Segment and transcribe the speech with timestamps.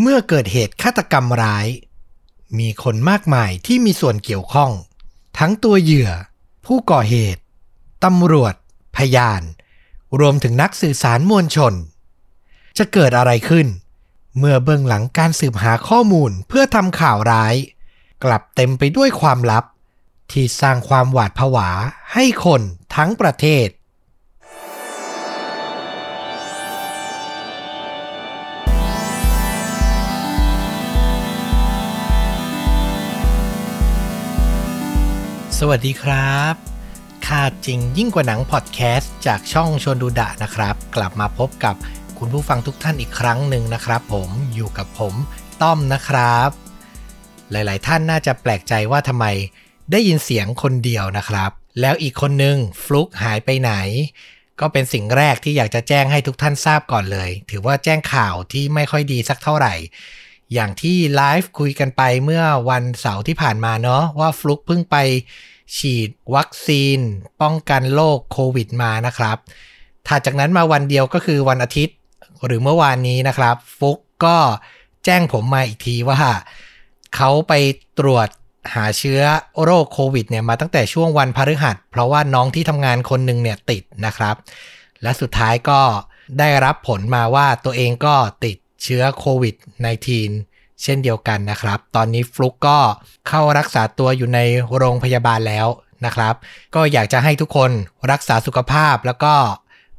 [0.00, 1.66] เมื่อเกิดเหตุฆาตกรรมร้าย
[2.58, 4.70] มีคนมากมายที่มีส่วนเกี่ยวข้อง
[5.38, 6.10] ทั้งตัวเหยื่อ
[6.66, 7.42] ผู้ก่อเหตุ
[8.04, 8.54] ตำรวจ
[8.96, 9.42] พยาน
[10.20, 11.74] รวมถึงนักสื่อสารมวลชน
[12.78, 13.66] จะเกิดอะไรขึ้น
[14.38, 17.54] เมื่อเบื้องหลังการสืบหาข้อมูลเพื่อทำข่าวร้าย
[18.24, 19.64] กลับเต็มไปด้วยความลับ
[20.32, 21.68] ที่สร้างความหวาดผวา
[22.12, 22.60] ให้คน
[22.94, 23.66] ทั้งประเทศ
[35.60, 36.54] สวัสดีครับ
[37.26, 41.74] ค่าจริงยิ่งกว่าหนังพอดแคสต์จากช่องชวนดูดะนะครับ กลับมาพบกับ
[42.18, 45.14] คุณผู้ฟังทุกท่านอีกครั้งหนึ่งนะครับ ผมอยู่กับผม
[45.62, 46.50] ต้อมนะครับ
[47.50, 49.26] หลาย ๆ ท่านน่าจะแปลกใจว่าทำไม
[49.90, 53.72] ได้ยินเสียงคนเดียวนะครับ แล้วอีกคนนึงฟลุกหายไปไหน
[54.60, 59.74] ก็เป็นสิ่งแรกที่อยากจะแจ้งให้ทุกท่านทราบก่อนเลย ถือว่าแจ้งข่าวที่ไม่ค่อยดีสักเท่าไหร่
[60.52, 64.96] อย่างที่ไลฟ์คุยกันไปเมื่อวันเสาร์ที่ผ่านมาเนาะว่าฟลุกเพิ่งไป
[65.76, 66.98] ฉีดวัคซีน
[67.42, 69.36] ป้องกันโรคโควิดมานะครับ
[70.08, 71.96] ถัดจากนั้นมาวันเดียวก็คือวันอาทิตย์
[72.46, 74.36] หรือเมื่อวานนี้นะครับฟลุกก็
[75.04, 76.18] แจ้งผมมาอีกทีว่า
[77.16, 77.52] เขาไป
[77.98, 78.28] ตรวจ
[78.74, 79.20] หาเชื้อ
[79.62, 84.36] โรคโควิดเนี่ยมาตั้งแต่ช่วงวันพฤหัส เพราะว่าน้องที่ทำงานคนหนึ่งเนี่ยติดนะครับ
[85.02, 85.80] และสุดท้ายก็
[86.38, 88.14] ได้รับผลมาว่าตัวเองก็
[88.44, 89.54] ติด เชื้อโควิด
[90.18, 92.78] -19 เช่นเดียวกันนะครับ ตอนนี้ฟลุกก็
[93.28, 94.40] เข้ารักษาตัวอยู่ใน
[94.76, 95.66] โรงพยาบาลแล้ว
[96.06, 96.34] นะครับ
[96.74, 97.70] ก็อยากจะให้ทุกคน
[98.10, 99.34] รักษาสุขภาพแล้วก็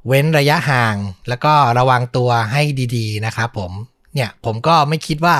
[0.08, 0.95] เว้นระยะห่าง
[1.30, 2.61] แล้วก็ระวังตัวให้
[2.95, 3.72] ดีๆนะครับผม
[4.13, 5.36] เนี่ยผมก็ไม่คิดว่า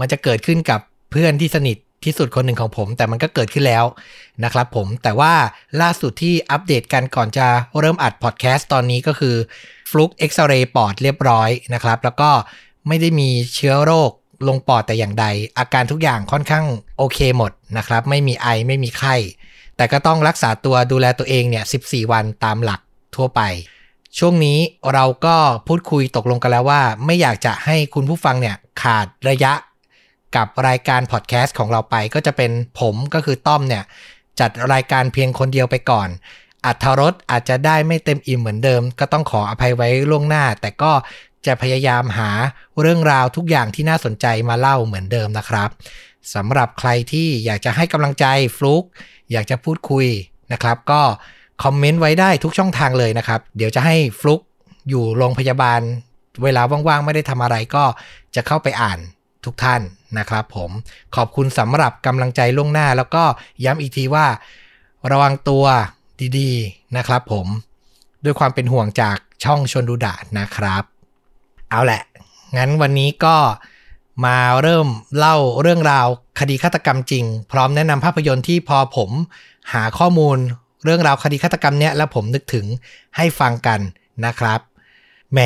[0.00, 3.84] มันจะเกิดขึ้นกับเพื่อนที่สนิทที่สุดคนหนึ่งของผม แต่มันก็เกิดขึ้นแล้ว
[4.44, 5.34] นะครับผมแต่ว่า
[5.80, 7.46] ล่าสุดที่อัปเดตกันก่อนจะ
[7.78, 9.36] เริ่มอัดพอดแคสต์ตอนนี้ก็คือ
[9.90, 12.30] ฟลุกเอ็กซเรย์ปอดเรียบร้อยนะครับ แล้วก็
[12.88, 14.10] ไม่ได้มีเชื้อโรค
[14.48, 15.26] ลงปอดแต่อย่างใด
[15.58, 16.66] อาการทุกอย่างค่อนข้าง
[16.98, 19.14] โอเคหมดนะครับ ไม่มีไอไม่มีไข้
[19.76, 22.80] แต่ก็ต้องรักษาตัวดูแลตัวเองเนี่ย 14 วันตามหลัก
[23.16, 23.40] ทั่วไป
[24.18, 24.58] ช่วงนี้
[24.92, 25.36] เราก็
[25.66, 29.52] พูดคุยตกลงกันแล้วว่า ไม่อยากจะให้คุณผู้ฟังเนี่ยขาดระยะ
[30.36, 33.84] กับรายการพอดแคสต์ของเราไป ก็จะเป็นผมก็คือต้อมเนี่ย
[34.40, 36.08] จัดรายการเพียงคนเดียวไปก่อน
[36.66, 40.92] อัธรสอาจจะได้ไม่เต็มอิ่มเหมือนเดิม ก็ต้องขออภัยไว้ล่วงหน้า แต่ก็
[41.46, 42.30] จะพยายามหา
[42.80, 45.70] เรื่องราวทุกอย่างที่น่าสนใจมาเล่าเหมือนเดิมนะครับ
[46.34, 48.84] สำหรับใครที่อยากจะให้กำลังใจฟลุก
[49.32, 50.06] อยากจะพูดคุย
[50.52, 51.02] นะครับ ก็
[51.62, 54.40] คอมเมนต์ไว้ได้ทุกช่องทางเลยนะครับ เดี๋ยวจะให้ฟลุก
[54.88, 55.80] อยู่โรงพยาบาล
[56.42, 57.84] เวลาว่างๆ ไม่ได้ทำอะไรก็
[58.34, 58.98] จะเข้าไปอ่าน
[59.44, 59.82] ทุกท่าน
[60.18, 60.70] นะครับผม
[61.16, 63.24] ขอบคุณสำหรับกำลังใจล่วงหน้า แล้วก็
[63.64, 64.26] ย้ำอีกทีว่า
[65.10, 65.64] ระวังตัว
[66.38, 67.46] ดีๆนะครับผม
[68.24, 70.82] ด้วยความเป็นห่วงจากช่องชนดูดานะครับ
[71.74, 72.02] เอาแหละ
[72.56, 73.36] งั้นวันนี้ก็
[74.24, 76.06] มาเริ่มเล่าเรื่องราว
[76.40, 79.10] คดีฆาตกรรมจริง พร้อมแนะนำภาพยนตร์ที่พอผม
[79.72, 80.38] หาข้อมูล
[80.84, 82.66] เรื่องราวคดีฆาตกรรมเนี้ยแล้วผมนึกถึง
[83.16, 83.80] ให้ฟังกัน
[84.26, 84.60] นะครับ
[85.32, 85.40] แหม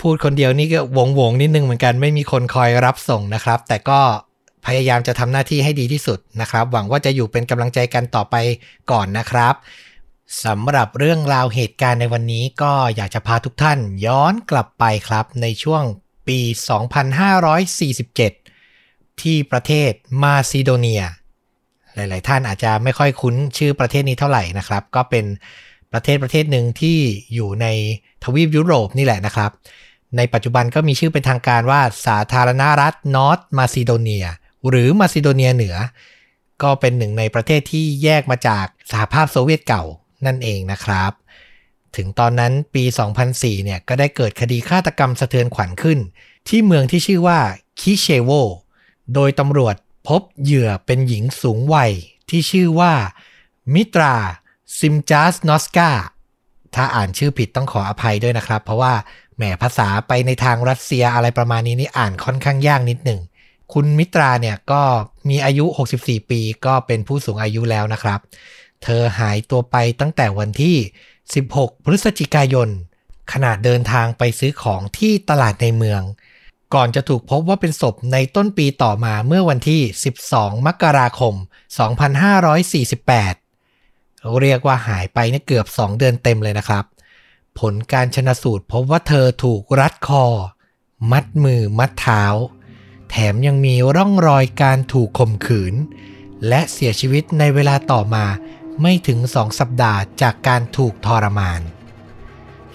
[0.00, 4.00] พูดคนเดียวนี่ก็วงวงนิดนึงเหมือนกันไม่มีคนคอยรับส่งนะครับ แต่ก็
[4.66, 8.36] พยายามจะทำหน้าที่ให้ดีที่สุดนะครับ หวังว่าจะอยู่เป็นกำลังใจกันต่อไป
[8.90, 9.54] ก่อนนะครับ
[10.44, 15.82] สำหรับเรื่องราวเหตุการณ์ในวันนี้ก็อยากจะพาทุกท่านย้อนกลับไปครับในช่วง
[16.28, 16.38] ปี
[17.80, 19.90] 2547 ที่ประเทศ
[20.22, 21.02] มาซิโดเนีย
[21.94, 25.24] หลาย ๆ ท่านอาจจะไม่ค่อยคุ้นชื่อประเทศนี้เท่าไหร่นะครับ ก็เป็น
[25.92, 26.98] ประเทศประเทศหนึ่งที่
[27.34, 27.66] อยู่ใน
[28.24, 29.50] ทวีปยุโรปนี่แหละนะครับ
[30.16, 34.26] ในปัจจุบันก็มีชื่อเป็นทางการว่าสาธารณรัฐนอร์ทมาซิโดเนีย
[34.68, 35.76] หรือมาซิโดเนียเหนือ
[36.62, 39.84] ก็เป็นหนึ่งในประเทศที่แยกมาจากสหภาพโซเวียตเก่า
[40.26, 41.12] นั่นเองนะครับ
[41.96, 42.84] ถึงตอนนั้นปี
[43.24, 45.98] 2004 เนี่ยก็ได้เกิดคดีฆาตกรรมสะเทือนขวัญขึ้น
[46.48, 47.40] ที่เมืองที่ชื่อว่า
[47.80, 48.30] คิเชโว
[49.14, 49.76] โดยตำรวจ
[50.08, 51.92] พบเหยื่อเป็นหญิงสูงวัย
[52.28, 52.92] ที่ชื่อว่า
[53.74, 54.14] มิตรา
[54.78, 55.90] ซิมจัสนอสกา
[56.74, 58.94] ถ้าอ่านชื่อผิดต้องขออภัยด้วยนะครับ เพราะว่า
[59.36, 63.20] แหมภาษาไปในทางรัสเซียอะไรประมาณนี้นี่อ่านค่อนข้างยากนิดหนึ่ง
[63.72, 64.82] คุณมิตราเนี่ยก็
[65.28, 65.66] มีอายุ
[65.98, 68.20] 64 ปีก็เป็นผู้สูงอายุแล้วนะครับ
[68.82, 70.76] เธอหายตัวไปตั้งแต่วันที่
[71.30, 72.68] 16 พฤศจิกายน
[73.32, 76.02] ขณะเดินทางไปซื้อของที่ตลาดในเมือง
[76.74, 79.80] ก่อนจะถูกพบว่าเป็นศพในต้นปีต่อมาเมื่อวันที่
[80.24, 81.34] 12 มกราคม
[82.58, 86.84] 2548 เรียกว่าหายไปเนี่ยเกือบ 2 เดือนเต็มเลยนะครับ
[87.58, 90.24] ผลการชนะสูตรพบว่าเธอถูกรัดคอ
[91.10, 92.24] มัดมือมัดเท้า
[93.10, 95.74] แถมยังมีร่องรอยการถูกข่มขืน
[96.48, 98.24] และเสียชีวิตในเวลาต่อมา
[98.82, 101.60] ไม่ถึงสองสัปดาห์จากการถูกทรมาน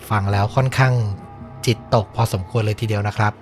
[0.09, 0.93] ฟังแล้วค่อนข้าง
[1.65, 3.33] จิตตกพอสมควรเลยทีเดียวนะครับ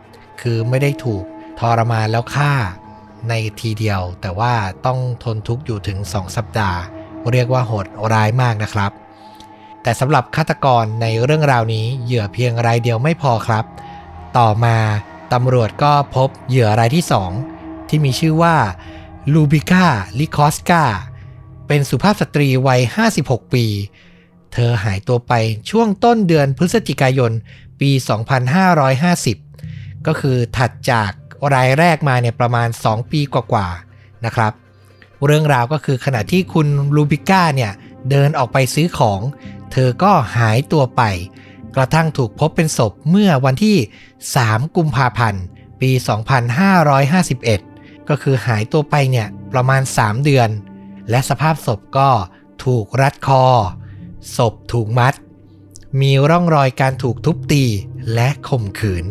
[0.42, 1.24] คือไม่ได้ถูก
[1.60, 2.54] ทรมานแล้วฆ่า
[3.30, 4.54] ในทีเดียว แต่ว่า
[4.86, 6.80] ต้องทนทุกข์อยู่ถึง2สัปดาห์
[7.32, 8.92] เรียกว่าโหดร้ายมากนะครับ
[9.84, 13.66] แต่สำหรับฆาตกรในเรื่องราวนี้เหยื่อเพียงรายเดียวไม่พอครับ
[14.38, 14.78] ต่อมา
[15.34, 17.06] ตำรวจก็พบเหยื่อรายที่
[17.48, 18.56] 2ที่มีชื่อว่า
[19.34, 19.86] ลูบิก้า
[20.20, 20.84] ลิคอสกา
[21.74, 22.82] เป็นสุภาพสตรีวัย
[23.18, 23.66] 56 ปี
[24.54, 25.34] เธอหายตัวไป
[25.70, 27.32] ช่วงต้นเดือนพฤศจิกายน
[27.82, 27.92] ปี
[29.20, 31.12] 2550 ก็คือถัดจาก
[31.54, 34.54] รายแรกมาเนี่ยประมาณ 2 ปีกว่าๆนะครับ
[35.26, 37.72] เรื่องราวก็คือขณะที่คุณลูบิก้าเนี่ย
[38.10, 39.20] เดินออกไปซื้อของ
[39.72, 41.02] เธอก็หายตัวไป
[41.76, 43.78] กระทั่งถูกพบเป็นศพเมื่อวันที่
[44.26, 45.44] 3 กุมภาพันธ์
[45.82, 45.92] ปี
[47.36, 50.50] 2551 ก็คือหายตัวไปเนี่ยประมาณ 3 เดือน
[51.10, 52.10] และสภาพศพก็
[52.66, 53.46] ถูกรัดคอ
[54.38, 55.14] ศพถูกมัด
[56.02, 57.66] มีร่องรอยการถูกทุบตี
[58.14, 59.06] และข่มขืน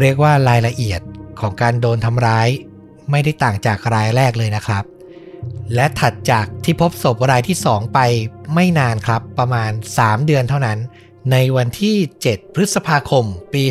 [0.00, 1.00] เรียกว่ารายละเอียด
[1.40, 2.48] ของการโดนทำร้าย
[3.10, 4.84] ไม่ได้ต่างจากรายแรกเลยนะครับ
[5.74, 7.98] และถัดจากที่พบศพรายที่ 2 ไป
[8.54, 10.78] ไม่นานครับประมาณ 3 เดือนเท่านั้น
[11.32, 11.96] ในวันที่
[12.26, 13.24] 7 พฤษภาคม
[13.54, 13.64] ปี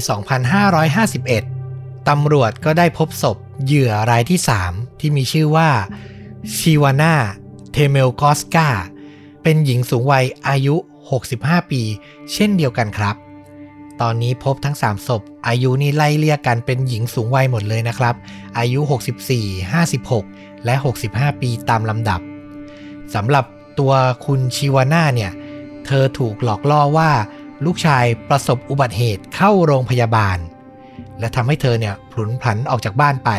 [1.41, 4.39] 2551ตำรวจก็ได้พบศพเหยื่อรายที่
[4.69, 5.69] 3 ที่มีชื่อว่า
[6.55, 7.13] ชิวาน่า
[7.71, 8.69] เทเมลกอสกา
[9.43, 10.75] เป็นหญิงสูงวัยอายุ
[11.23, 11.81] 65 ปี
[12.33, 13.15] เช่นเดียวกันครับ
[14.01, 18.15] ตอนนี้พบทั้ง 3 ศพ อายุนี่ไล่เลี่ยกันเป็นหญิงสูงวัยหมดเลยนะครับ
[18.57, 18.79] อายุ
[19.31, 20.75] 64 56 และ
[21.09, 22.19] 65 ปีตามลำดับ
[23.13, 23.45] สำหรับ
[23.79, 23.93] ตัว
[24.25, 25.31] คุณชิวาน่าเนี่ย
[25.85, 27.11] เธอถูกหลอกล่อว่า
[27.65, 30.37] ลูกชายประสบอุบัติเหตุเข้าโรงพยาบาล
[31.19, 33.29] และทำให้เธอเนี่ยพลุนพลันออกจากบ้านไป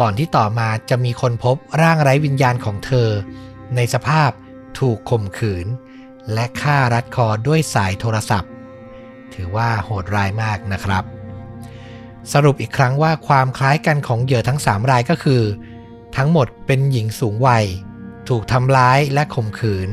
[0.00, 3.08] ก่อนที่ต่อมาจะมีคนพบร่างไร้วิญญาณของเธอ
[3.76, 4.30] ในสภาพ
[4.78, 5.66] ถูกข่มขืน
[6.32, 8.50] และฆ่ารัดคอด้วยสายโทรศัพท์
[9.34, 11.04] ถือว่าโหดร้ายมากนะครับ
[12.32, 15.42] สรุปอีกครั้งว่าความคล้ายกันของเหยื่อทั้ง 3 รายก็คือ
[16.16, 17.64] ทั้งหมดเป็นหญิงสูงวัย
[18.28, 19.90] ถูกทำร้ายและข่มขืน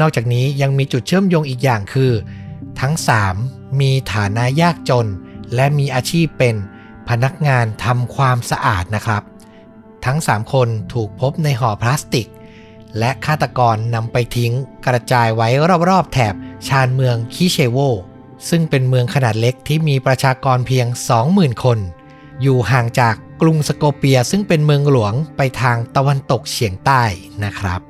[0.00, 2.12] นอกจากนี้ยังมีจุดเชื่อมโยงอีกอย่างคือ
[2.80, 2.94] ทั้ง
[3.36, 5.06] 3 มีฐานะยากจน
[5.54, 6.54] และมีอาชีพเป็น
[7.10, 9.22] พนักงานทำความสะอาดนะครับ
[10.04, 12.28] ทั้ง 3 คนถูกพบในห่อพลาสติก
[12.98, 14.52] และฆาตกรนำไปทิ้ง
[14.86, 15.48] กระจายไว้
[15.88, 16.34] รอบๆ แถบ
[16.68, 17.78] ชานเมืองคิเชโว
[18.48, 20.86] ซึ่งเป็นเมืองขนาดเล็กที่มีประชากรเพียง
[21.24, 21.78] 20,000 คน
[22.42, 27.02] อยู่ห่างจากกรุงสโกเปียซึ่งเป็นเมืองหลวงไปทางตะวันตกเฉียงใต้
[27.44, 27.80] นะครับ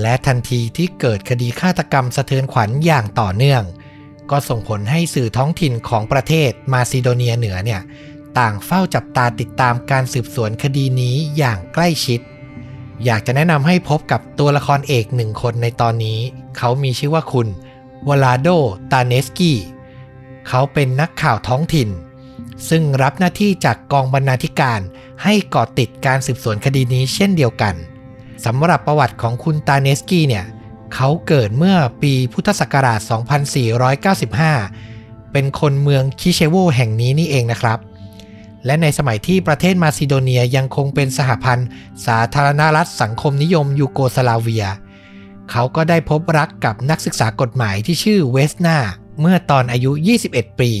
[0.00, 3.62] และทันทีที่เกิดคดีฆาตกรรมสะเทือนขวัญอย่างต่อเนื่อง
[4.30, 7.80] ก็ส่งผลให้สื่อท้องถิ่นของประเทศมาซิโดเนียเหนือเนี่ย
[8.38, 12.20] ต่างเฝ้าจับตาติดตามการสืบสวนคดีนี้อย่างใกล้ชิด
[13.04, 16.18] อยากจะแนะนำให้พบกับตัวละครเอกหนึ่งคนในตอนนี้
[16.58, 17.48] เขามีชื่อว่าคุณ
[18.08, 18.48] วลาโด
[18.92, 19.58] ตาเนสกี้
[20.48, 21.88] เขาเป็นนักข่าวท้องถิ่น
[22.68, 24.80] ซึ่งรับหน้าที่จากกองบรรณาธิการ
[25.22, 27.74] ให้เกาะติดการสืบสวนคดีนี้เช่นเดียวกัน
[28.44, 30.44] สำหรับประวัติของคุณตาเนสกี้เนี่ย
[30.94, 33.00] เขาเกิดเมื่อปีพุทธศักราช
[34.16, 37.78] 2495 เป็นคนเมืองคิเชโวแห่งนี้นี่เองนะครับ
[38.66, 41.68] และในสมัยที่ประเทศมาซิโดเนียยังคงเป็นสหพันธ์
[42.06, 44.66] สาธารณรัฐสังคมนิยมยูโกสลาเวีย
[45.50, 48.78] เขาก็ได้พบรักกับนักศึกษากฎหมายที่ชื่อเวสนา
[49.20, 49.90] เมื่อตอนอายุ
[50.26, 50.72] 21 ปี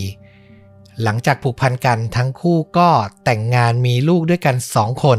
[1.02, 2.90] หลังจากผูกพันกันทั้งคู่ก็
[3.24, 5.18] แต่งงานมีลูกด้วยกันสองคน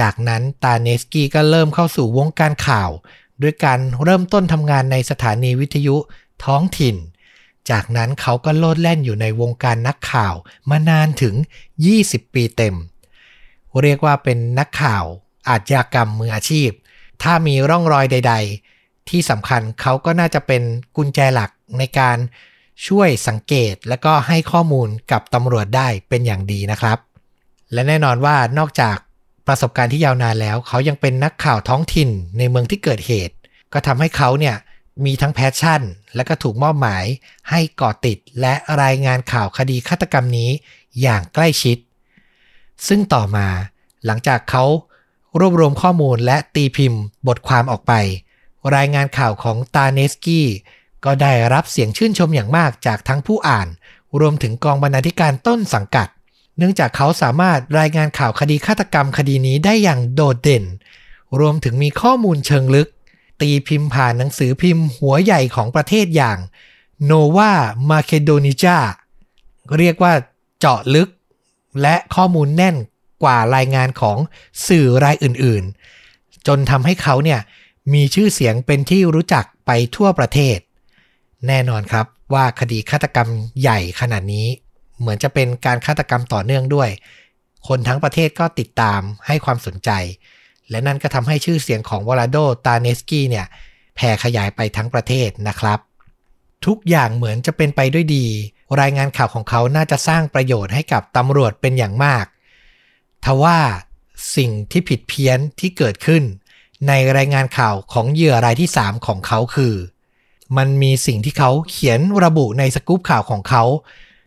[0.00, 2.90] จากนั้นตาเนสกี้ก็เริ่มเข้าสู่วงการข่าว
[3.42, 5.96] ด้วยการเริ่มต้นทำงานในสถานีวิทยุ
[6.44, 6.96] ท้องถิ่น
[7.70, 10.34] จากนั้นเขาก็โลดแล่นอยู่ในวงการนักข่าว
[10.70, 11.34] มานานถึง
[11.84, 12.76] 20 ปีเต็ม
[13.82, 15.04] เรียกว่าเป็นนักข่าว
[15.48, 16.70] อาชญากรรมมืออาชีพ
[17.22, 18.34] ถ้ามีร่องรอยใด
[18.72, 20.62] ๆ ที่สำคัญเขาก็น่าจะเป็น
[20.96, 22.16] กุญแจหลักในการ
[22.86, 26.98] ช่วยสังเกตและก็ให้ข้อมูลกับตำรวจได้เป็นอย่างดีนะครับ
[27.72, 28.96] และแน่นอนว่านอกจาก
[29.46, 32.08] ประสบการณ์ที่ยาวนานแล้ว เขายังเป็นนักข่าวท้องถิ่น
[32.38, 33.34] ในเมืองที่เกิดเหตุ
[33.72, 34.56] ก็ทำให้เขาเนี่ย
[35.04, 35.82] มีทั้ง passion
[36.14, 37.04] และก็ถูกมอบหมาย
[37.50, 40.50] ให้เกาะติดและรายงานข่าวคดีฆาตกรรมนี้
[41.02, 41.78] อย่างใกล้ชิด
[42.88, 43.46] ซึ่งต่อมา
[44.06, 44.64] หลังจากเขา
[45.38, 47.92] รวบรวมข้อมูลและตีพิมพ์บทความออกไป
[48.76, 50.46] รายงานข่าวของตาเนสกี้
[51.04, 53.68] ก็ได้รับเสียงชื่นชมอย่างมากจากทั้งผู้อ่าน
[54.20, 56.08] รวมถึงกองบรรณาธิการต้นสังกัด
[56.56, 60.64] เนื่องจากเขาสามารถรายงานข่าวคดีฆาตกรรมคดีนี้ได้อย่างโดดเด่น
[61.40, 62.88] รวมถึงมีข้อมูลเชิงลึก
[63.40, 66.38] ตีพิมพ์ผ่านหนังสือพิมพ์หัวใหญ่ของประเทศอย่าง
[67.10, 67.52] Nova
[67.90, 68.78] Macedonica
[69.78, 70.12] เรียกว่า
[70.58, 71.08] เจาะลึก
[71.82, 72.76] และข้อมูลแน่น
[73.22, 74.18] กว่ารายงานของ
[74.68, 77.40] สื่อรายอื่นๆ จนทำให้เขาเนี่ย
[77.92, 80.58] มีชื่อเสียงเป็นที่รู้จักไปทั่วประเทศ
[81.46, 83.28] แน่นอนครับว่าคดีฆาตกรรม
[83.60, 84.46] ใหญ่ขนาดนี้
[84.98, 86.90] เหมือนจะเป็นการฆาตกรรมต่อเนื่องด้วย
[87.68, 89.90] คนทั้งประเทศก็ติดตามให้ความสนใจ
[90.70, 92.36] และนั่นก็ทำให้ชื่อเสียงของวลาโด
[92.66, 93.46] ตาเนสกี้เนี่ย
[93.96, 95.78] แผ่ขยายไปทั้งประเทศนะครับ
[96.66, 98.26] ทุกอย่างเหมือนจะเป็นไปด้วยดี
[98.80, 102.24] รายงานข่าวของเขาน่าจะสร้างประโยชน์ให้กับตำรวจเป็นอย่างมาก
[103.24, 103.58] ทว่า
[104.36, 106.22] สิ่งที่ผิดเพี้ยนที่เกิดขึ้น
[106.88, 109.74] ในรายงานข่าวของเหยื่อรายที่ 3 ของเขาคือ
[110.56, 113.64] มันมีสิ่งที่เขาเขียนระบุในสกู๊ปข่าวของเขา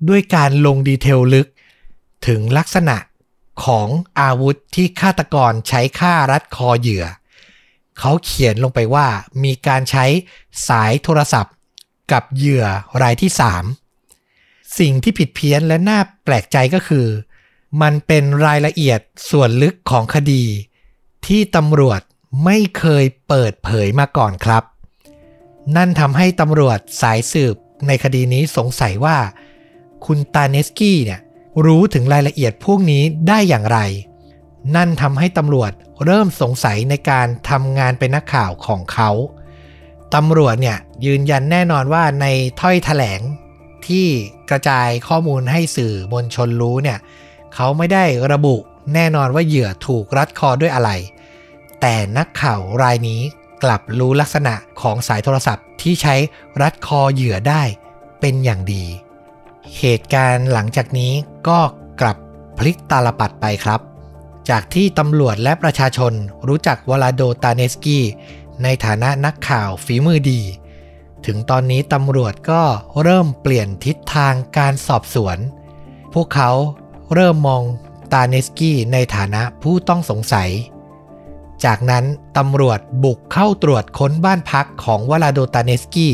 [0.09, 1.47] ด้วยการลงดีเทลลึก
[2.27, 2.97] ถึงลักษณะ
[3.63, 3.87] ของ
[4.19, 7.05] อาวุธที่ฆาตกรใช้ฆ่ารัดคอเหยื่อ
[7.99, 9.07] เขาเขียนลงไปว่า
[9.43, 10.05] มีการใช้
[10.67, 11.55] สายโทรศัพท์
[12.11, 12.65] กับเหยื่อ
[13.01, 13.31] รายที่
[14.03, 17.07] 3 สิ่งที่ผิดเพี้ยนและน่าแปลกใจก็คือ
[17.81, 20.43] มันเป็นรายละเอียดส่วนลึกของคดี
[21.27, 22.01] ที่ตำรวจ
[22.45, 24.63] ไม่เคยเปิดเผยมาก่อนครับ
[25.75, 27.55] นั่นทำให้ตำรวจสายสืบ
[27.87, 29.17] ในคดีนี้สงสัยว่า
[30.05, 31.21] คุณตาเนสกี้เนี่ย
[31.65, 33.79] รู้ถึงรายละเอียดพวกนี้ได้อย่างไร
[34.75, 35.71] นั่นทำให้ตำรวจ
[36.05, 39.09] เริ่มสงสัยในการทำงานเป็นนักข่าวของเขา
[40.15, 42.25] ตำรวจเนี่ยยืนยันแน่นอนว่าใน
[42.61, 43.21] ถ้อยแถลง
[43.87, 44.07] ที่
[44.49, 46.99] กระจายข้อมูลให้สื่อมวลชนรู้เนี่ย
[47.55, 48.55] เขาไม่ได้ระบุ
[48.93, 50.89] แน่นอนว่าเหยื่อถูกรัดคอด้วยอะไร
[51.81, 53.21] แต่นักข่าวรายนี้
[53.63, 56.15] กลับรู้ลักษณะของสายโทรศัพท์ที่ใช้
[56.61, 57.63] รัดคอเหยื่อได้
[58.19, 58.85] เป็นอย่างดี
[59.79, 61.13] เหตุการณ์หลังจากนี้
[61.47, 61.59] ก็
[62.01, 62.17] กลับ
[62.57, 63.79] พลิกตาลปัดไปครับ
[64.49, 66.13] จากที่ตำรวจและประชาชน
[66.47, 68.03] รู้จักวลาโดตาเนสกี้
[68.63, 70.41] ในฐานะนักข่าวฝีมือดี
[71.25, 72.61] ถึงตอนนี้ตำรวจก็
[73.03, 75.37] เริ่มเปลี่ยนทิศทางการสอบสวน
[76.13, 76.51] พวกเขา
[77.13, 77.63] เริ่มมอง
[78.13, 80.49] ตาเนสกี้ในฐานะผู้ต้องสงสัย
[81.65, 82.05] จากนั้น
[82.37, 86.13] ตำรวจบุกเข้าตรวจค้นบ้านพักของวลาโดตาเนสกี้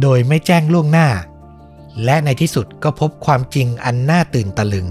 [0.00, 1.08] โดยไม่แจ้งล่วงหน้า
[2.04, 4.86] และในที่สุดก็พบความจริงอันน่าตื่นตะลึง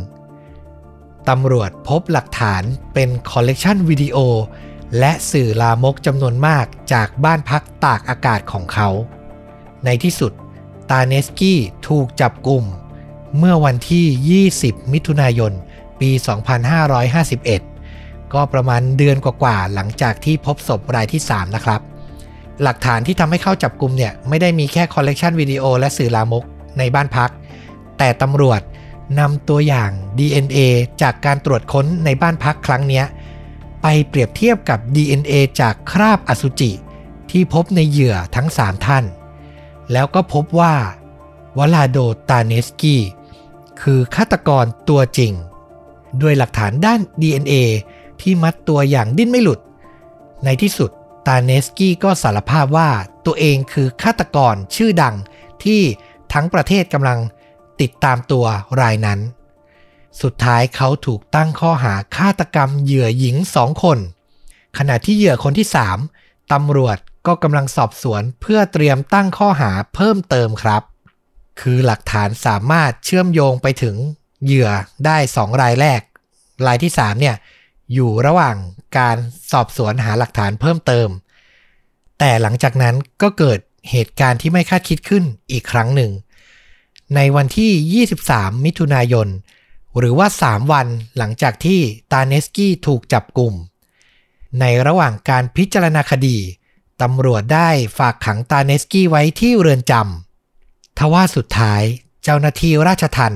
[1.30, 4.18] ตำรวจพบหลักฐานเป็นคอลเลกชันวิดีโอ
[5.00, 8.90] และสื่อลามกจำนวนมากจากบ้านพักตากอากาศของเขา
[9.86, 10.32] ในที่สุด
[10.90, 12.64] ตาเนสกี้ถูกจับกลุ่ม
[13.38, 15.52] เมื่อวันที่ 20 มิถุนายน
[16.00, 16.12] ปี
[17.02, 21.82] 2551 ก็ประมาณเดือนกว่าๆ หลังจากที่พบศพรายที่ 3 นะครับ
[22.62, 26.44] หลักฐานที่ทำให้เข้าจับกลุ่มเนี่ย ไม่ได้มีแค่คอลเลกชันวิดีโอและสื่อลามก
[26.78, 27.32] ในบ้านพัก
[27.98, 28.62] แต่ตำรวจ
[29.20, 30.60] นำตัวอย่าง DNA
[31.02, 33.04] จากการตรวจค้นในบ้านพักครั้งนี้
[33.82, 36.72] ไปเปรียบเทียบกับ DNA จากคราบอสุจิ
[37.32, 39.06] ที่พบในเหยื่อทั้ง 3 ท่าน
[39.92, 40.76] แล้วก็พบว่า
[41.58, 41.98] วลาโด
[42.30, 43.02] ตาเนสกี้
[43.82, 45.34] คือฆาตกรตัวจริง
[46.22, 47.54] ด้วยหลักฐานด้าน DNA
[48.22, 49.60] ที่มัดตัวอย่างดิ้นไม่หลุด
[50.46, 50.90] ในที่สุด
[51.28, 52.90] ตาเนสกี้ก็สารภาพว่า
[53.26, 55.16] ตัวเองคือฆาตกรชื่อดัง
[55.64, 55.82] ที่
[56.34, 57.20] ทั้งประเทศกำลัง
[57.82, 58.46] ติดตามตัว
[58.82, 59.20] รายนั้น
[60.22, 64.00] สุดท้ายเขาถูกตั้งข้อหาฆาตกรรมเหยื่อหญิงสองคน
[64.78, 65.68] ขณะที่เหยื่อคนที่
[66.10, 66.98] 3ตำรวจ
[67.28, 70.84] ก็กำลังสอบสวนเพื่อเตรียมตั้งข้อหาเพิ่มเติมครับ
[71.62, 73.96] คือหลักฐานสามารถเชื่อมโยงไปถึง
[74.44, 74.70] เหยื่อ
[75.06, 76.02] ได้2รายแรก
[76.68, 77.36] รายที่3เนี่ย
[77.94, 78.56] อยู่ระหว่าง
[78.98, 79.18] การ
[79.52, 81.10] สอบสวนหาหลักฐานเพิ่มเติม
[82.20, 83.60] แต่หลังจากนั้นก็เกิด
[83.90, 86.12] เหตุการณ์ที่ไม่คาดคิดขึ้นอีกครั้งหนึ่ง
[87.16, 89.28] ในวันที่ 23 มิถุนายน
[89.98, 90.88] หรือว่า 3 วัน
[91.18, 91.80] หลังจากที่
[92.12, 93.54] ตาเนสกี้ถูกจับกลุ่ม
[94.60, 96.38] ในระหว่างการพิจารณาคดี
[97.02, 101.82] ตำรวจได้ฝากขังตาเนสกี้ไว้ที่เรือนจำทว่าสุดท้าย
[102.24, 103.34] เจ้าหน้าที่ราชทัน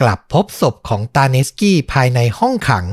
[0.00, 2.86] กลับพบศพของตาเนสกี้ภายในห้องขัง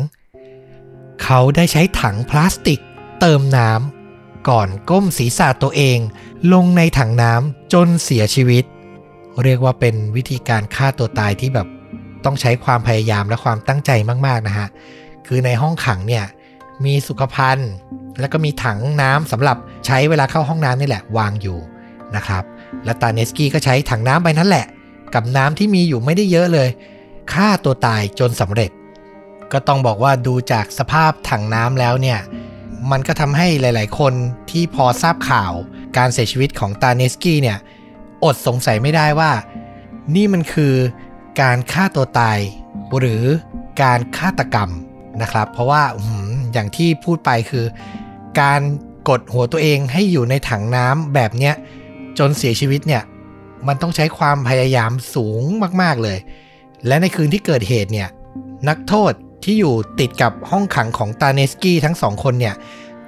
[1.24, 2.79] เขาได้ใช้ถังพลาสติก
[3.20, 4.00] เติมน้ำ
[4.50, 5.98] ก่อนก้มศีรษะตัวเอง
[6.53, 8.63] ลงในถังน้ำจนเสียชีวิต
[9.43, 11.67] เรียกว่าเป็นวิธีการฆ่าตัวตายที่แบบ
[12.25, 13.91] ต้องใช้ความพยายามและความตั้งใจ
[14.27, 14.67] มาก ๆ นะฮะ
[15.27, 16.25] คือในห้องขังเนี่ย
[16.86, 17.71] มีสุขภัณฑ์
[18.19, 21.57] แล้วก็มีถังน้ำสำหรับใช้เวลาเข้าห้องน้ำนี่แหละวางอยู่
[22.15, 22.43] นะครับ
[22.86, 24.65] และตาเนสกี้ก็ใช้ถังน้ำไปนั้นแหละ
[25.13, 26.69] กับน้ำที่มีอยู่ไม่ได้เยอะเลย
[27.33, 28.71] ฆ่าตัวตายจนสำเร็จ
[29.51, 32.19] ก็ต้องบอกว่าดูจากสภาพถังน้ำแล้วเนี่ย
[32.92, 34.14] มันก็ทำให้หลาย ๆ คน
[34.52, 35.54] ที่พอทราบข่าว
[35.98, 37.58] การเสียชีวิตของตาเนสกี้เนี่ย
[38.24, 39.32] อดสงสัยไม่ได้ว่า
[40.16, 40.74] นี่มันคือ
[41.42, 42.40] การฆ่าตัวตาย
[42.98, 43.24] หรือ
[43.82, 44.70] การฆาตกรรม
[45.22, 45.84] นะครับ เพราะว่า
[46.54, 47.66] อย่างที่พูดไปคือ
[48.42, 48.62] การ
[49.10, 51.56] กดหัวตัวเองให้อยู่ในถังน้ำแบบเนี้ย
[52.20, 53.04] จนเสียชีวิตเนี่ย
[53.68, 55.44] มันต้องใช้ความพยายามสูง
[55.82, 56.18] มาก ๆ เลย
[56.88, 58.10] และในคืนที่เกิดเหตุเนี่ย
[58.70, 62.55] นักโทษ ที่อยู่ติดกับห้องขังของตาเนสกี้ทั้งสองคนเนี่ย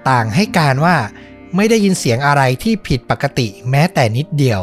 [0.10, 0.96] ต่างให้การว่า
[1.56, 4.62] ไม่ได้ยินเสียงอะไรที่ผิดปกติแม้แต่นิดเดียว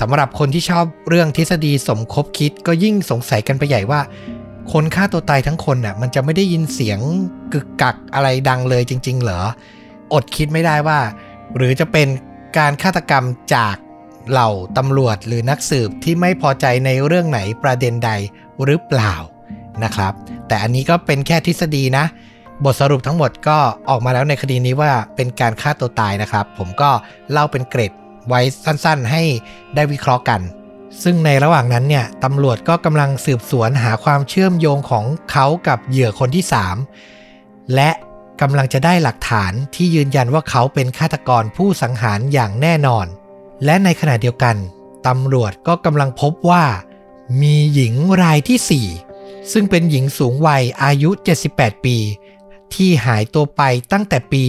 [0.00, 4.00] สำหรับคนที่ชอบเรื่องทฤษฎีสมคบคิดก็ยิ่งสงสัยกันไปใหญ่ว่า
[4.72, 6.98] คนฆ่าตัวตายทั้งคนน่ะมันจะไม่ได้ยินเสียง
[7.52, 9.40] กึกกักอะไรดังเลยจริง ๆ เหรอ
[10.12, 11.00] อดคิดไม่ได้ว่า
[11.56, 12.08] หรือจะเป็น
[12.58, 13.76] การฆาตกรรมจาก
[14.30, 18.10] เหล่าตำรวจหรือนักสืบที่ไม่พอใจในเรื่องไหนประเด็นใด
[18.64, 19.14] หรือเปล่า
[19.84, 20.12] นะครับ
[20.48, 22.04] แต่อันนี้ก็เป็นแค่ทฤษฎีนะ
[22.64, 26.90] บทสรุปทั้งหมดก็ออกมาแล้วในคดีนี้ว่าเป็นการฆ่าตัวตายนะครับ ผมก็
[27.30, 27.92] เล่าเป็นเกรด
[28.28, 29.22] ไว้สั้นๆ ให้
[29.74, 30.40] ได้วิเคราะห์กัน
[31.02, 36.44] ซึ่งในระหว่างนั้นเนี่ยตำรวจก็กำลังสืบสวนหาความเชื่อมโยงของเขากับเหยื่อคนที่
[37.08, 37.90] 3 และ
[38.40, 43.06] กำลังจะได้หลักฐานที่ยืนยันว่าเขาเป็นฆาตกรผู้สังหารอย่างแน่นอน
[43.64, 44.56] และในขณะเดียวกัน
[45.06, 46.64] ตำรวจก็กำลังพบว่า
[47.42, 49.11] มีหญิงรายที่ 4
[49.52, 51.10] ซึ่งเป็นหญิงสูงวัยอายุ
[51.48, 51.96] 78 ปี
[52.74, 54.44] ที่หายตัวไปตั้งแต่ปี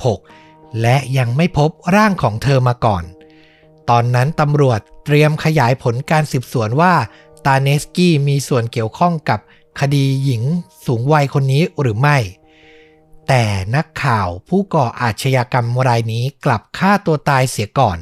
[0.00, 3.04] 2546 และยังไม่พบร่างของเธอมาก่อน
[3.90, 6.94] ตอนนั้นตำรวจเตรียมขยายผลการสืบสวนว่า
[7.46, 9.40] ตาเนสกี้มีส่วนเกี่ยวข้องกับ
[9.80, 10.42] คดีหญิง
[10.86, 12.18] สูงวัยคนนี้หรือไม่
[13.28, 13.44] แต่
[13.76, 17.98] นักข่าวผู้ก่ออาชญากรรมรายนี้กลับฆ่าตัวตายเสียก่อน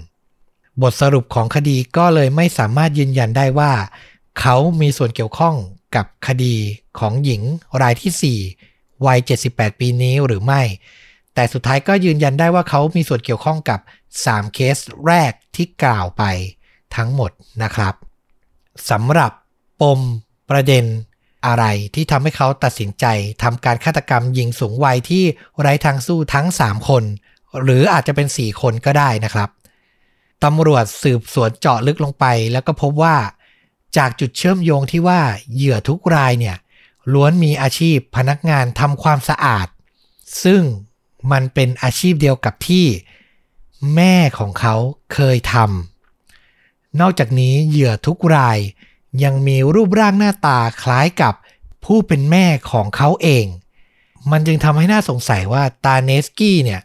[0.82, 3.72] บทสรุปของคดีก็เลยไม่สามารถยืนยันได้ว่า
[4.40, 5.54] เขามีส่วนเกี่ยวข้อง
[5.96, 6.56] กับคดี
[6.98, 7.42] ของหญิง
[7.82, 9.18] รายที่ 4 วัย
[9.50, 10.62] 78 ปีนี้หรือไม่
[11.34, 13.80] แต่สุดท้ายก็ยืนยันได้ว่าเขามีส่วนเกี่ยวข้องกับ
[14.16, 14.76] 3 เคส
[15.06, 16.22] แรกที่กล่าวไป
[16.96, 17.30] ทั้งหมด
[17.62, 17.94] นะครับ
[18.90, 19.32] สำหรับ
[19.80, 20.00] ปม
[20.50, 20.84] ประเด็น
[21.46, 21.64] อะไร
[21.94, 23.04] ที่ทำให้เขาตัดสินใจ
[23.42, 25.24] ทำการฆาตกรรมหญิงสูงวัยที่
[25.60, 27.04] ไร้ทางสู้ทั้ง 3 คน
[27.62, 29.48] หรืออาจจะเป็น 4 คนก็ได้นะครับ
[30.44, 33.16] ตำรวจสืบสวนเจาะลึกลงไป แล้วก็พบว่า
[33.96, 35.20] จากจุดเชื่อมโยงที่ว่า
[35.54, 36.56] เหยื่อทุกรายเนี่ย
[37.12, 39.68] ล้วนมีอาชีพพนักงานทำความสะอาด
[40.44, 40.62] ซึ่ง
[41.32, 42.86] มันเป็นอาชีพเดียวกับที่
[43.94, 44.74] แม่ของเขา
[45.12, 48.58] เคยทำนอกจากนี้เหยื่อทุกราย
[49.24, 51.34] ยังมีรูปร่างหน้าตาคล้ายกับ
[51.84, 53.46] ผู้เป็นแม่ของเขาเอง
[54.30, 56.80] มันจึงทำให้น่าสงสัยว่าตาเนสกี้เนี่ย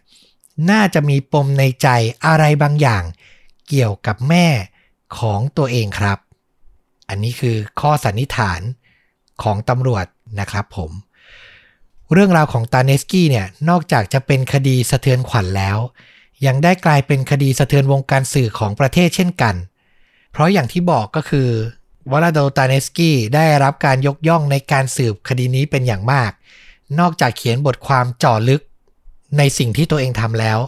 [0.72, 1.88] น่าจะมีปมในใจ
[2.26, 3.04] อะไรบางอย่าง
[3.68, 4.48] เกี่ยวกับแม่
[5.18, 6.18] ของตัวเองครับ
[7.10, 8.62] อันนี้คือข้อสันนิษฐาน
[9.44, 10.06] ของตำรวจ
[10.40, 10.92] นะครับผม
[12.14, 15.78] เรื่องราวของตาเนสกี้เนี่ยนอกจากจะเป็นคดีสะเทือนขวัญแล้ว
[16.46, 19.56] ยังได้กลายเป็นคดีสะเทือนวงการสื่อของประเทศเช่นกัน
[20.32, 21.50] เพราะอย่างที่บอกก็คือ
[22.12, 26.32] วลาโดตาเนสกี้ได้รับการยกย่องในการสืบคดีนี้เป็นอย่างมาก
[27.00, 28.62] นอกจากเขียนบทความเจาะลึก
[29.38, 30.60] ในสิ่งที่ตัวเองทำแล้ว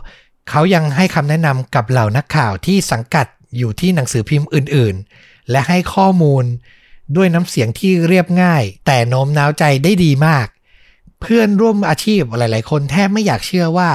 [0.49, 3.27] เขายังให้คำแนะนำกับเหล่านักข่าวที่สังกัด
[3.57, 6.45] อยู่ที่หนังสือพิมพ์อื่น ๆ และให้ข้อมูล
[7.15, 10.47] ด้วยน้ำเสียงที่เรียบง่าย แต่โน้มน้าวใจได้ดีมาก
[11.21, 13.91] เพื่อนร่วมอาชีพหลาย ๆ คนแทบไม่อยากเชื่อว่า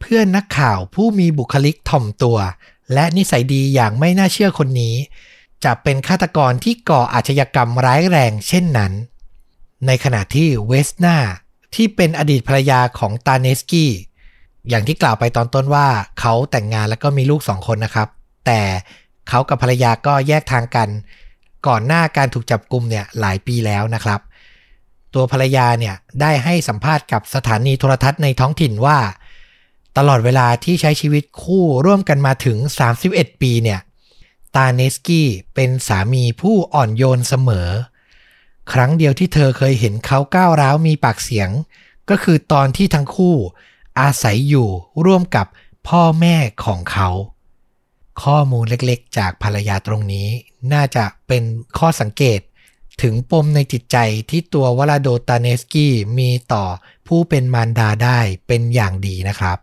[0.00, 2.38] เพื่อนนักข่าวผู้มีบุคลิกถ่อมตัว
[2.92, 4.94] และนิสัยดีอย่างไม่น่าเชื่อคนนี้
[5.64, 8.92] จะเป็นฆาตกรที่ก่ออาชญากรรมร้ายแรงเช่นนั้น
[9.86, 11.16] ในขณะที่เวสนา
[11.74, 13.90] ที่เป็นอดีตภรรยาของตาเนสกี้
[14.68, 15.88] อย่างที่กล่าวไปตอนต้นว่า
[16.20, 18.08] เขาแต่งงานแล้วก็มีลูกสองคนนะครับ
[18.46, 18.60] แต่
[19.28, 20.88] เขากับภรรยาก็แยกทางกัน
[21.66, 24.20] ก่อนหน้าการถูกจับกลุ่มเนี่ยหลายปีแล้วนะครับ
[25.14, 28.98] ตัวภรรยาเนี่ยได้ให้สัมภาษณ์กับสถานีโทรทัศน์ในท้องถิ่นว่า
[29.96, 32.58] ตลอดเวลาที่ใช้ชีวิตคู่ร่วมกันมาถึง
[33.00, 33.80] 31 ปีเนี่ย
[34.56, 37.68] ตาเนสกี้เป็นสามีผู้อ่อนโยนเสมอ
[38.72, 41.50] ครั้งเดียวที่เธอเคยเห็นเขาก้าวร้าวมีปากเสียง
[42.10, 43.36] ก็คือตอนที่ทั้งคู่
[44.00, 44.68] อาศัยอยู่
[45.04, 45.46] ร่วมกับ
[45.88, 47.08] พ่อแม่ของเขา
[48.22, 50.28] ข้อมูลเล็กๆ จากภรรยาตรงนี้
[50.72, 51.42] น่าจะเป็น
[51.78, 52.40] ข้อสังเกต
[53.02, 53.96] ถึงปมในจิตใจ
[54.30, 56.64] ที่ตัววลาโดตาเนสกี้มีต่อ
[57.08, 59.58] ผู้เป็นมารดาได้เป็นอย่างดีนะครับ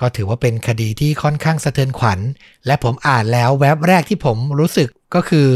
[0.00, 2.20] ก็ถือว่าเป็นคดีที่ค่อนข้างสะเทือนขวัญ
[2.66, 5.48] และผมอ่านแล้วแวบแรกที่ผมรู้สึกก็คือ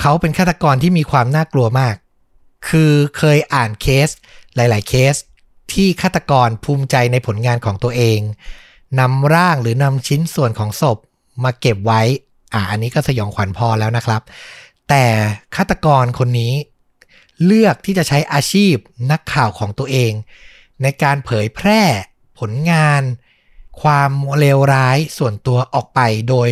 [0.00, 1.94] เขาเป็นฆาตกรที่มีความน่ากลัวมาก
[2.68, 4.08] คือเคยอ่านเคส
[4.56, 5.14] หลาย ๆ เคส
[5.72, 8.20] ที่ฆาตกรภูมิใจในผลงานของตัวเอง
[9.00, 10.98] นำร่างหรือนำชิ้นส่วนของศพ
[11.44, 12.02] มาเก็บไว้
[12.54, 14.22] อ่าอันนี้ก็สยองขวัญพอแล้วนะครับ
[14.88, 15.04] แต่
[15.56, 16.52] ฆาตกรคนนี้
[17.44, 18.74] เลือกที่จะใช้อาชีพ
[19.10, 20.12] นักข่าวของตัวเอง
[20.82, 21.82] ในการเผยแพร่
[22.38, 23.02] ผลงาน
[23.82, 26.50] ความเลวร้ายส่วนตัวออกไปโดย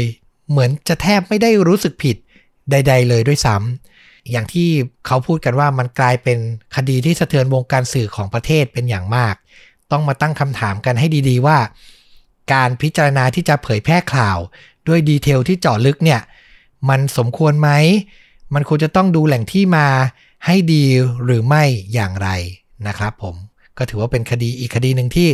[0.51, 2.17] เหมือนจะแทบไม่ได้รู้สึกผิด
[2.71, 4.69] ใด ๆ เลยด้วยซ้ำอย่างที่
[5.07, 6.39] เขาพูดกันว่ามันกลายเป็น
[6.77, 9.35] คดีที่สะเทือนวงการสื่อของประเทศเป็นอย่างมาก
[9.93, 11.59] ต้องมาตั้งคำถามกันให้ดีๆว่า
[12.53, 14.39] การพิจารณาที่จะเผยแพร่ข่าว
[14.89, 16.21] ด้วยดีเทลที่เจาะลึกเนี่ย
[16.89, 17.71] มันสมควรไหม
[18.55, 19.87] มันควรจะต้องดูแหล่งที่มา
[20.47, 20.85] ให้ดี
[21.25, 22.29] หรือไม่อย่างไร
[22.89, 23.35] นะครับผม
[23.79, 25.29] ก็ถือว่าเป็นคดีอีกคดีหนึ่งที่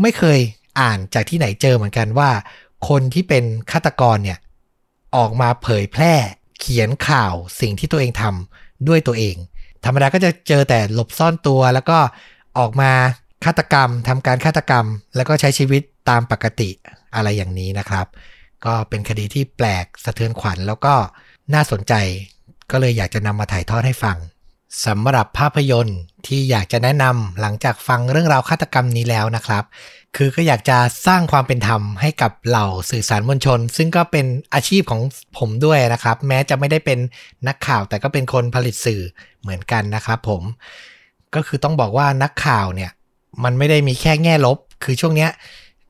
[0.00, 0.38] ไม่เคย
[0.80, 2.30] อ่านจากที่ไหนเจอเหมือนกันว่า
[2.88, 4.38] คนที่เป็นฆาตกรเนี่ย
[5.16, 6.14] ออกมาเผยแพร่
[6.60, 9.36] เขียนข่าวสิ่งที่ตัวเองทำด้วยตัวเอง
[9.84, 11.98] ธรรมดาก็จะเจอแต่หลบซ่อนตัวแล้วก็
[12.58, 12.90] ออกมา
[13.44, 14.86] ฆาตกรรมทำการฆาตกรรม
[15.16, 16.70] แล้วก็ใช้ชีวิตตามปกติ
[17.14, 18.06] อะไรอย่างนี้นะครับ
[18.66, 20.94] ก็เป็นคดีที่แปลกสะเทือนขวัญแล้วก็
[21.54, 21.94] น่าสนใจ
[22.70, 24.16] ก็เลยอยากจะนำมาถ่ายทอดให้ฟัง
[24.86, 29.64] สำหรับภาพยนตร์ที่อยากจะแนะนำหลังจากฟังเรื่องราวฆาตกรรมนี้แล้วนะครับ
[30.16, 35.00] คือก็อยากจะสร้างความเป็นธรรมให้กับเหล่าสื่อสารมวลชน ซึ่งก็เป็นอาชีพของ
[35.38, 36.98] ผมด้วยนะครับ แม้จะไม่ได้เป็น
[37.48, 39.02] นักข่าวแต่ก็เป็นคนผลิตสื่อ
[39.40, 40.42] เหมือนกันนะครับผม
[41.34, 42.90] ก็คือต้องบอกว่านักข่าวเนี่ย
[43.44, 45.30] มันไม่ได้มีแค่แง่ลบ คือช่วงเนี้ย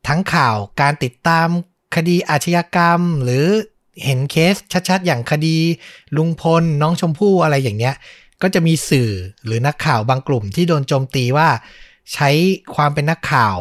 [0.09, 1.49] ทั้งข่าวการติดตาม
[1.97, 3.47] คดีอาชญากรรม หรือ
[4.05, 4.55] เห็นเคส
[4.89, 5.57] ชัดๆ อย่างคดี
[6.17, 7.95] ลุงพลน้องชมพู่อะไรอย่างเนี้ย
[8.43, 9.11] ก็จะมีสื่อ
[9.45, 11.49] หรือนักข่าวบางกลุ่มที่โดนโจมตีว่า
[12.13, 12.31] ใช้
[12.75, 13.57] ความเป็นนักข่าว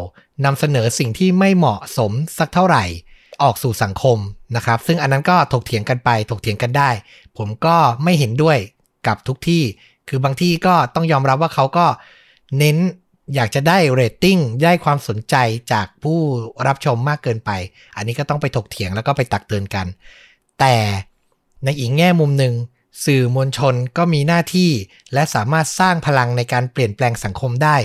[0.45, 2.83] นำเสนอสิ่งที่ไม่เหมาะสมสักเท่าไหร่
[3.43, 4.17] ออกสู่สังคม
[4.55, 6.89] นะครับ ซึ่งอันนั้นก็ถกเถียงกันไปถกเถียงกันได้
[7.37, 8.57] ผมก็ไม่เห็นด้วย
[9.07, 9.63] กับทุกที่
[10.09, 11.85] คือบางที่ก็ต้องยอมรับว่าเขาก็
[12.57, 12.77] เน้น
[13.35, 15.35] อยากจะได้เรตติ้งได้ความสนใจ
[15.71, 16.19] จากผู้
[16.67, 17.51] รับชมมากเกินไป
[17.95, 19.87] อันนี้ก็ต้องไปถกเถียงแล้วก็ไปตักเตือนกัน
[20.59, 20.75] แต่
[21.63, 22.53] ในอีกแง่มุมหนึ่ง
[23.05, 24.71] สื่อมวลชนก็มีหน้าที่
[25.13, 27.77] และสามารถสร้างพลังในการเปลี่ยนแปลงสังคมได้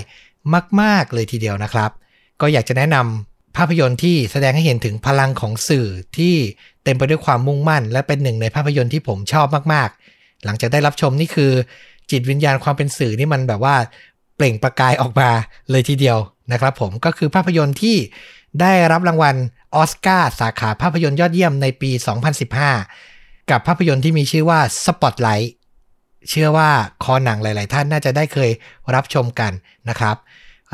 [0.81, 1.91] มาก ๆ เลยทีเดียวนะครับ
[2.41, 6.35] ก็อยากจะแนะนำภาพยนตร์ที่แสดงให้เห็นถึงพลังของสื่อที่
[6.83, 11.51] เต็มไปด้วยความมุ่งมั่น และเป็นหนึ่งในภาพยนตร์ที่ผมชอบมาก ๆ หลังจากได้รับชมนี่คือ
[12.11, 13.75] จิตวิญญาณความเป็นสื่อนี่มันแบบว่า
[14.39, 15.29] เปล่งประกายออกมา
[15.71, 16.17] เลยทีเดียว
[16.51, 17.97] นะครับผมก็คือภาพยนตร์ที่
[18.61, 19.35] ได้รับรางวัล
[19.75, 21.91] ออสการ์สาขาภาพยนตร์ยอดเยี่ยมในปี
[22.71, 25.49] 2015 กับภาพยนตร์ที่มีชื่อว่า Spotlight
[26.29, 26.69] เชื่อว่า
[27.03, 28.51] คอหนังหลาย ๆ ท่านน่าจะได้เคย
[28.95, 29.51] รับชมกัน
[29.89, 30.15] นะครับ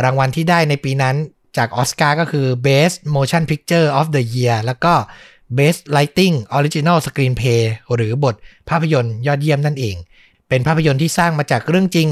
[0.03, 1.15] รางวัลที่ได้ในปีนั้น
[1.57, 4.93] จากออสการ์ก็คือ Best Motion Picture of the Year แล้วก็
[5.57, 7.61] Best Lighting Original Screenplay
[7.95, 8.35] หรือบท
[8.69, 9.95] ภาพยนตร์ยอดเยี่ยมนั่นเอง
[10.49, 12.09] เป็นภาพยนตร์ที่สร้างมาจากเรื่องจริง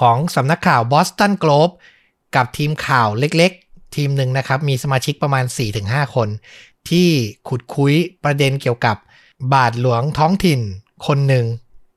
[0.00, 1.74] ของสำนักข่าว Boston Globe
[2.36, 5.44] กับทีมข่าวเล็กๆ ทีมหนึ่งนะครับ มีสมาชิกประมาณ
[5.80, 6.28] 4-5 คน
[6.90, 7.08] ที่
[7.48, 7.94] ขุดคุย
[8.24, 8.96] ประเด็นเกี่ยวกับ
[9.54, 10.60] บาทหลวงท้องถิ่น
[11.06, 11.46] คนหนึ่ง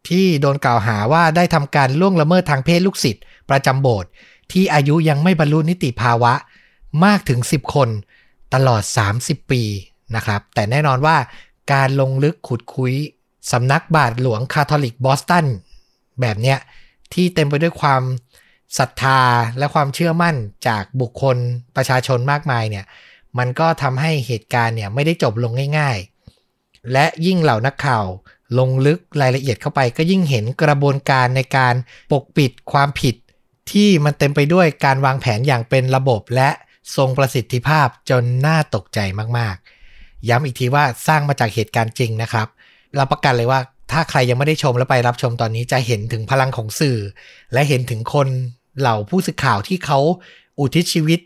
[0.09, 4.09] ที่โดนกล่าวหาว่าได้ทำการล่วงละเมิดทางเพศลูกศิษย์ประจำโบสถ์
[4.51, 6.33] ที่อายุยังไม่บรรลุนิติภาวะ
[7.05, 7.89] มากถึง 10 คน
[8.53, 8.83] ตลอด
[9.17, 9.61] 30 ปี
[10.15, 11.17] นะครับ แต่แน่นอนว่า
[11.73, 12.93] การลงลึกขุดคุย
[13.51, 15.45] สำนักบาทหลวงคาทอลิกบอสตัน
[16.21, 16.57] แบบเนี้ย
[17.13, 18.03] ที่เต็มไปด้วยความ
[18.79, 19.21] ศรัทธา
[19.57, 20.35] และความเชื่อมั่น
[20.67, 21.37] จากบุคคล
[21.75, 22.85] ประชาชนมากมายเนี่ย
[23.37, 25.97] มันก็ทำให้เหตุการณ์เนี่ยไม่ได้จบลงง่าย
[26.45, 28.05] ๆ และยิ่งเหล่านักข่าว
[28.59, 31.75] ลงลึกรายละเอียดเข้าไป ก็ยิ่งเห็นกระบวนการในการ
[32.11, 33.15] ปกปิดความผิด
[33.71, 36.49] ที่มันเต็มไปด้วยการวางแผนอย่างเป็นระบบและ
[36.95, 38.99] ทรงประสิทธิภาพจนน่าตกใจ
[39.37, 42.47] มากๆ ย้ำอีกทีว่าสร้างมาจากเหตุการณ์จริงนะครับ
[42.95, 43.59] เรับประกันเลยว่า
[43.91, 46.97] ถ้าใครยังไม่ได้ชมแล้วไปรับชมตอนนี้จะเห็นถึงพลังของสื่อ
[47.53, 48.27] และเห็นถึงคน
[48.79, 49.99] เหล่าผู้สื่อข่าวที่เขา
[50.59, 51.19] อุทิศชีวิต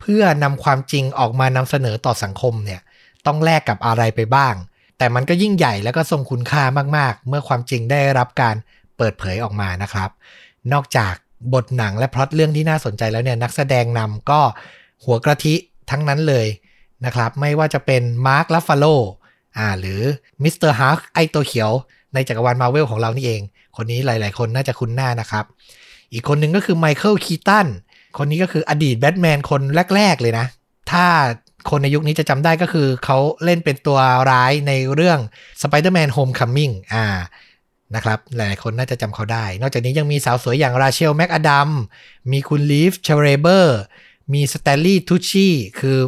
[0.00, 2.80] เพื่อนำความจริงออกมานำเสนอต่อสังคมเนี่ย
[3.26, 4.54] ต้องแลกกับอะไรไปบ้าง
[4.98, 6.62] แต่มันก็ยิ่งใหญ่แล้วก็ทรงคุณค่า
[6.96, 8.56] มากๆ เมื่อความจริงได้รับการ
[8.96, 10.10] เปิดเผยออกมานะครับ
[10.72, 11.14] นอกจาก
[11.54, 14.40] บทหนังและพล็อตเรื่องที่น่าสนใจแล้วเนี่ยนักแสดงนำก็
[15.04, 15.54] หัวกะทิ
[15.90, 16.46] ทั้งนั้นเลย
[17.04, 18.84] นะครับ ไม่ว่าจะเป็นมาร์ครัฟฟาโล
[19.58, 20.00] อ่าหรือ
[20.42, 21.72] Mister Hulk ไอ้ตัวเขียว
[22.14, 23.40] ในจักรวาลมาร์เวลของเรานี่เอง
[23.76, 25.44] คนนี้หลาย ๆ คนน่าจะคุ้นหน้านะครับ
[26.12, 27.66] อีกคนหนึ่งก็คือไมเคิลคีตัน
[28.18, 29.60] คนนี้ก็คืออดีตแบทแมนคน
[29.96, 30.46] แรก ๆ เลยนะ
[30.90, 31.06] ถ้า
[31.70, 33.98] คนในยุคนี้จะจำได้ก็คือเขาเล่นเป็นตัว
[34.30, 35.18] ร้ายในเรื่อง
[35.62, 37.04] Spider-Man Homecoming อ่า
[37.94, 41.70] นะครับหลายคนน่าจะจำเขาได้ นอกจากนี้ยังมีสาวสวยอย่างราเชลแม็กอดัม
[42.32, 43.78] มีคุณลีฟเชเรเบอร์
[44.32, 45.98] มีสแตนลีย์ทุชชี่คือ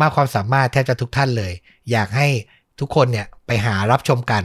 [0.00, 1.52] มากความสามารถแทบจะทุกท่านเลย
[1.90, 2.28] อยากให้
[2.80, 4.42] ทุกคนเนี่ยไปหารับชมกัน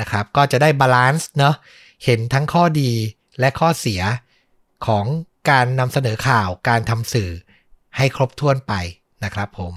[0.00, 1.54] นะครับ ก็จะได้ balance เนาะ
[2.04, 2.92] เห็นทั้งข้อดี
[3.40, 4.02] และข้อเสีย
[4.86, 5.04] ของ
[5.50, 7.30] การนำเสนอข่าวการทำสื่อ
[7.96, 8.74] ให้ครบถ้วนไป
[9.24, 9.72] นะครับผม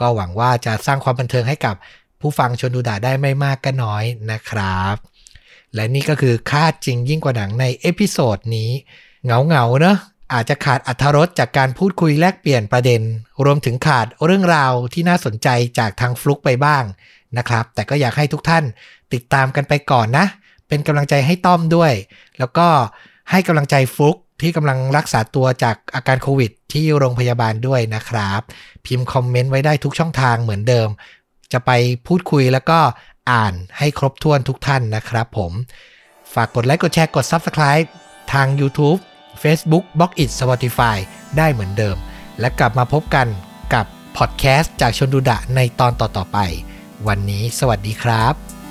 [0.00, 1.74] ก็หวังว่าจะสร้างความบันเทิงให้กับ
[2.20, 4.96] ผู้ฟังชนดูด่าได้ไม่มากก็น้อยนะครับ
[5.74, 8.70] และนี่ก็คือฆาตจริงยิ่งกว่าหนังใน episode นี้
[9.26, 9.98] เหงาเหงาเนอะ
[10.32, 13.02] อาจจะขาดอรรถรสจากการพูดคุยแลกเปลี่ยนประเด็น
[13.44, 16.84] รวมถึงขาดเรื่องราวที่น่าสนใจจากทางฟลุกไปบ้าง
[17.38, 18.64] นะครับ แต่ก็อยากให้ทุกท่าน
[19.12, 20.26] ติดตามกันไปก่อนนะ
[20.68, 21.92] เป็นกำลังใจให้ต้อมด้วย
[22.38, 22.68] แล้วก็
[23.30, 28.40] ให้กำลังใจฟลุกที่กำลังรักษาตัวจากอาการโควิด ที่โรงพยาบาลด้วยนะครับ
[28.86, 30.88] พิมพ์คอมเมนต์ไว้ได้ทุกช่องทางเหมือนเดิม
[31.52, 31.70] จะไป
[32.06, 32.78] พูดคุยแล้วก็
[33.30, 35.52] อ่านให้ครบถ้วนทุกท่านนะครับผม
[36.34, 37.88] ฝากกดไลค์กดแชร์กด Subscribe
[38.32, 39.00] ทาง YouTube
[39.42, 40.96] Facebook b l o g อิ Spotify
[41.36, 41.96] ได้เหมือนเดิม
[42.40, 43.26] และกลับมาพบกัน
[43.74, 46.38] กับพอดแคสต์จากชนดูดะในตอนต่อๆไป
[47.06, 48.61] วันนี้สวัสดีครับ